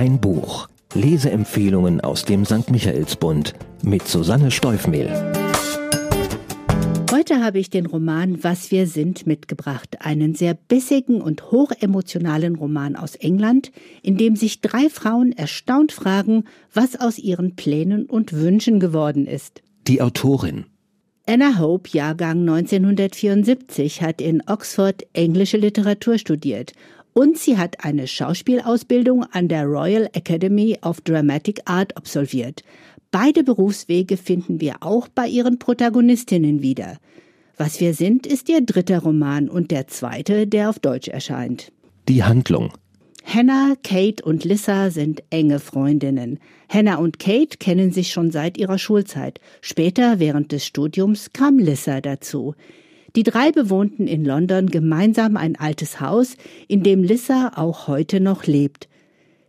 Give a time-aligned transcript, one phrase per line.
[0.00, 0.66] Ein Buch.
[0.94, 2.70] Leseempfehlungen aus dem St.
[2.70, 3.52] Michaelsbund
[3.82, 5.10] mit Susanne Steufmehl.
[7.12, 12.96] Heute habe ich den Roman Was wir sind mitgebracht, einen sehr bissigen und hochemotionalen Roman
[12.96, 13.72] aus England,
[14.02, 19.60] in dem sich drei Frauen erstaunt fragen, was aus ihren Plänen und Wünschen geworden ist.
[19.86, 20.64] Die Autorin
[21.26, 26.72] Anna Hope, Jahrgang 1974, hat in Oxford englische Literatur studiert
[27.12, 32.62] und sie hat eine Schauspielausbildung an der Royal Academy of Dramatic Art absolviert.
[33.10, 36.98] Beide Berufswege finden wir auch bei ihren Protagonistinnen wieder.
[37.56, 41.72] Was wir sind, ist ihr dritter Roman und der zweite, der auf Deutsch erscheint.
[42.08, 42.72] Die Handlung.
[43.24, 46.38] Hannah, Kate und Lissa sind enge Freundinnen.
[46.68, 49.40] Hannah und Kate kennen sich schon seit ihrer Schulzeit.
[49.60, 52.54] Später, während des Studiums, kam Lissa dazu.
[53.16, 56.36] Die drei bewohnten in London gemeinsam ein altes Haus,
[56.68, 58.88] in dem Lissa auch heute noch lebt.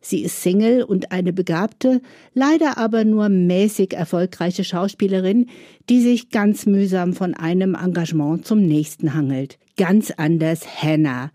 [0.00, 2.00] Sie ist Single und eine begabte,
[2.32, 5.46] leider aber nur mäßig erfolgreiche Schauspielerin,
[5.88, 9.58] die sich ganz mühsam von einem Engagement zum nächsten hangelt.
[9.76, 11.30] Ganz anders Hannah.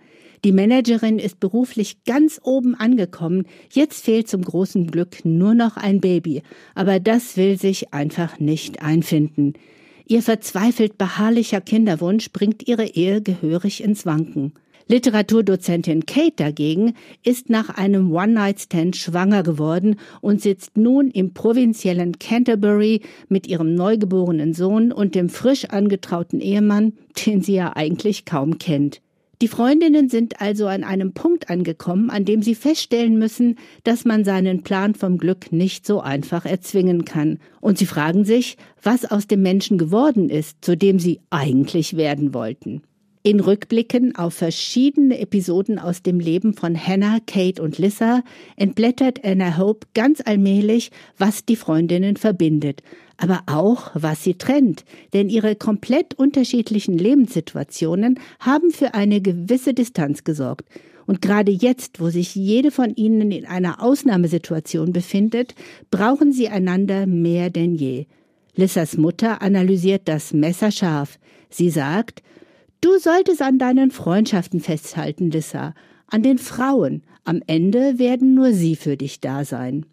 [0.45, 6.01] Die Managerin ist beruflich ganz oben angekommen, jetzt fehlt zum großen Glück nur noch ein
[6.01, 6.41] Baby,
[6.75, 9.53] aber das will sich einfach nicht einfinden.
[10.05, 14.53] Ihr verzweifelt beharrlicher Kinderwunsch bringt ihre Ehe gehörig ins Wanken.
[14.87, 23.01] Literaturdozentin Kate dagegen ist nach einem One-Night-Stand schwanger geworden und sitzt nun im provinziellen Canterbury
[23.29, 26.93] mit ihrem neugeborenen Sohn und dem frisch angetrauten Ehemann,
[27.25, 29.01] den sie ja eigentlich kaum kennt.
[29.43, 34.23] Die Freundinnen sind also an einem Punkt angekommen, an dem sie feststellen müssen, dass man
[34.23, 37.39] seinen Plan vom Glück nicht so einfach erzwingen kann.
[37.59, 42.33] Und sie fragen sich, was aus dem Menschen geworden ist, zu dem sie eigentlich werden
[42.33, 42.83] wollten.
[43.25, 48.21] In Rückblicken auf verschiedene Episoden aus dem Leben von Hannah, Kate und Lissa
[48.57, 52.83] entblättert Anna Hope ganz allmählich, was die Freundinnen verbindet,
[53.15, 54.83] aber auch, was sie trennt,
[55.13, 60.67] denn ihre komplett unterschiedlichen Lebenssituationen haben für eine gewisse Distanz gesorgt.
[61.05, 65.55] Und gerade jetzt, wo sich jede von ihnen in einer Ausnahmesituation befindet,
[65.91, 68.05] brauchen sie einander mehr denn je.
[68.57, 71.19] Lissas Mutter analysiert das messerscharf.
[71.49, 72.21] Sie sagt,
[72.83, 75.73] Du solltest an deinen Freundschaften festhalten, Lissa,
[76.07, 77.01] an den Frauen.
[77.23, 79.85] Am Ende werden nur sie für dich da sein.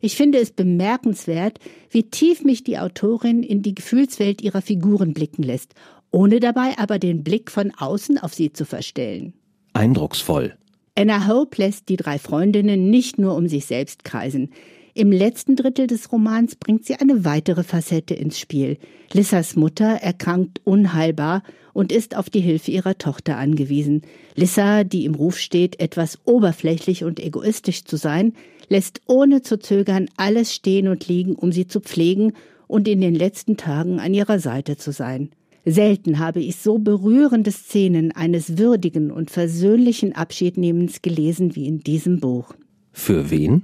[0.00, 1.58] Ich finde es bemerkenswert,
[1.90, 5.74] wie tief mich die Autorin in die Gefühlswelt ihrer Figuren blicken lässt,
[6.12, 9.34] ohne dabei aber den Blick von außen auf sie zu verstellen.
[9.74, 10.56] Eindrucksvoll.
[10.94, 14.48] Anna Hope lässt die drei Freundinnen nicht nur um sich selbst kreisen.
[14.94, 18.78] Im letzten Drittel des Romans bringt sie eine weitere Facette ins Spiel.
[19.12, 21.42] Lissas Mutter erkrankt unheilbar
[21.72, 24.02] und ist auf die Hilfe ihrer Tochter angewiesen.
[24.34, 28.32] Lissa, die im Ruf steht, etwas oberflächlich und egoistisch zu sein,
[28.68, 32.32] lässt ohne zu zögern alles stehen und liegen, um sie zu pflegen
[32.66, 35.30] und in den letzten Tagen an ihrer Seite zu sein.
[35.64, 42.18] Selten habe ich so berührende Szenen eines würdigen und versöhnlichen Abschiednehmens gelesen wie in diesem
[42.18, 42.54] Buch.
[42.92, 43.62] Für wen?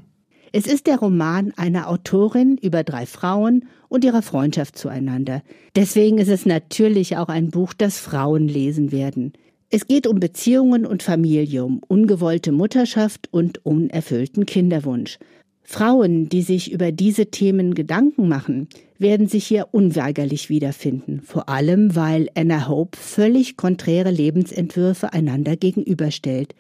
[0.59, 5.43] Es ist der Roman einer Autorin über drei Frauen und ihrer Freundschaft zueinander.
[5.75, 9.35] Deswegen ist es natürlich auch ein Buch, das Frauen lesen werden.
[9.69, 15.19] Es geht um Beziehungen und Familie, um ungewollte Mutterschaft und unerfüllten Kinderwunsch.
[15.63, 21.95] Frauen, die sich über diese Themen Gedanken machen, werden sich hier unweigerlich wiederfinden, vor allem
[21.95, 26.55] weil Anna Hope völlig konträre Lebensentwürfe einander gegenüberstellt.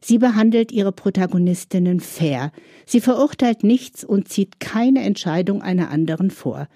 [0.00, 2.52] Sie behandelt ihre Protagonistinnen fair.
[2.86, 6.68] Sie verurteilt nichts und zieht keine Entscheidung einer anderen vor.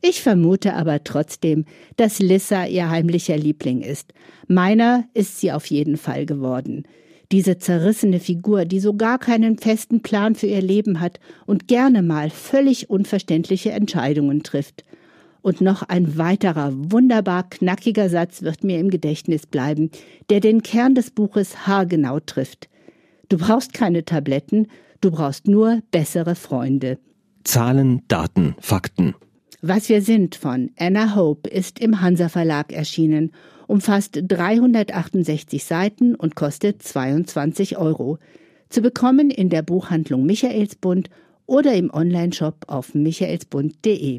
[0.00, 1.64] Ich vermute aber trotzdem,
[1.96, 4.12] dass Lissa ihr heimlicher Liebling ist.
[4.46, 6.84] Meiner ist sie auf jeden Fall geworden.
[7.32, 12.02] Diese zerrissene Figur, die so gar keinen festen Plan für ihr Leben hat und gerne
[12.02, 14.84] mal völlig unverständliche Entscheidungen trifft.
[15.42, 19.90] Und noch ein weiterer wunderbar knackiger Satz wird mir im Gedächtnis bleiben,
[20.30, 22.68] der den Kern des Buches haargenau trifft.
[23.28, 24.68] Du brauchst keine Tabletten,
[25.00, 26.98] du brauchst nur bessere Freunde.
[27.44, 29.14] Zahlen, Daten, Fakten.
[29.60, 33.32] Was wir sind von Anna Hope ist im Hansa Verlag erschienen,
[33.66, 38.18] umfasst 368 Seiten und kostet 22 Euro.
[38.68, 41.10] Zu bekommen in der Buchhandlung Michaelsbund
[41.46, 44.18] oder im Onlineshop auf michaelsbund.de.